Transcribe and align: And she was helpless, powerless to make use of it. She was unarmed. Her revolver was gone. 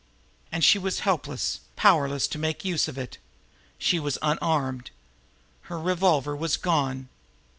And 0.51 0.63
she 0.63 0.79
was 0.79 1.01
helpless, 1.01 1.59
powerless 1.75 2.25
to 2.29 2.39
make 2.39 2.65
use 2.65 2.87
of 2.87 2.97
it. 2.97 3.19
She 3.77 3.99
was 3.99 4.17
unarmed. 4.23 4.89
Her 5.69 5.79
revolver 5.79 6.35
was 6.35 6.57
gone. 6.57 7.07